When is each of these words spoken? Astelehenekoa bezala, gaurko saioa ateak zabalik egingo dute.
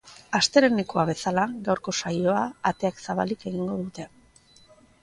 Astelehenekoa 0.37 1.03
bezala, 1.09 1.43
gaurko 1.67 1.95
saioa 1.99 2.41
ateak 2.73 3.07
zabalik 3.07 3.47
egingo 3.53 3.81
dute. 3.85 4.13